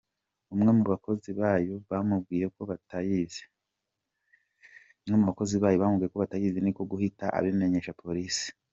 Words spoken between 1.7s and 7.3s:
yamubwiye ko batayizi; ni ko guhita